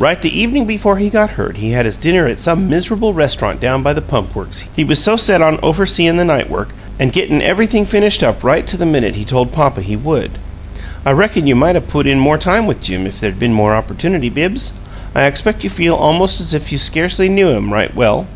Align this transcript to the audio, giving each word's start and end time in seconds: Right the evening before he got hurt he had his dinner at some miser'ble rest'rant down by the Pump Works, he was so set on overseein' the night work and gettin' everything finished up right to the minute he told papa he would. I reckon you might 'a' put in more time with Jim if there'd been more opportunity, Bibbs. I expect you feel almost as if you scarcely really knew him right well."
Right 0.00 0.20
the 0.20 0.36
evening 0.36 0.64
before 0.64 0.96
he 0.96 1.08
got 1.08 1.30
hurt 1.38 1.58
he 1.58 1.70
had 1.70 1.86
his 1.86 1.96
dinner 1.96 2.26
at 2.26 2.40
some 2.40 2.68
miser'ble 2.68 3.14
rest'rant 3.14 3.60
down 3.60 3.80
by 3.84 3.92
the 3.92 4.02
Pump 4.02 4.34
Works, 4.34 4.64
he 4.74 4.82
was 4.82 4.98
so 5.00 5.14
set 5.16 5.40
on 5.40 5.56
overseein' 5.58 6.16
the 6.16 6.24
night 6.24 6.50
work 6.50 6.70
and 6.98 7.12
gettin' 7.12 7.40
everything 7.40 7.86
finished 7.86 8.24
up 8.24 8.42
right 8.42 8.66
to 8.66 8.76
the 8.76 8.84
minute 8.84 9.14
he 9.14 9.24
told 9.24 9.52
papa 9.52 9.80
he 9.80 9.94
would. 9.94 10.32
I 11.06 11.12
reckon 11.12 11.46
you 11.46 11.54
might 11.54 11.76
'a' 11.76 11.80
put 11.80 12.08
in 12.08 12.18
more 12.18 12.38
time 12.38 12.66
with 12.66 12.82
Jim 12.82 13.06
if 13.06 13.20
there'd 13.20 13.38
been 13.38 13.54
more 13.54 13.72
opportunity, 13.76 14.28
Bibbs. 14.30 14.72
I 15.14 15.26
expect 15.26 15.62
you 15.62 15.70
feel 15.70 15.94
almost 15.94 16.40
as 16.40 16.52
if 16.54 16.72
you 16.72 16.78
scarcely 16.78 17.26
really 17.28 17.34
knew 17.36 17.50
him 17.50 17.72
right 17.72 17.94
well." 17.94 18.26